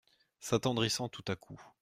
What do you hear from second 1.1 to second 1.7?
à coup.